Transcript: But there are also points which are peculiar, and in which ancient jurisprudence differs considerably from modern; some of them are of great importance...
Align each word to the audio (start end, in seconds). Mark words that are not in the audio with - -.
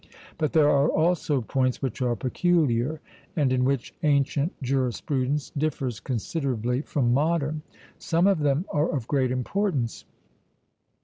But 0.39 0.53
there 0.53 0.67
are 0.67 0.89
also 0.89 1.41
points 1.41 1.79
which 1.79 2.01
are 2.01 2.15
peculiar, 2.15 3.01
and 3.35 3.53
in 3.53 3.63
which 3.63 3.93
ancient 4.01 4.59
jurisprudence 4.63 5.51
differs 5.51 5.99
considerably 5.99 6.81
from 6.81 7.13
modern; 7.13 7.61
some 7.99 8.25
of 8.25 8.39
them 8.39 8.65
are 8.71 8.89
of 8.89 9.07
great 9.07 9.29
importance... 9.29 10.05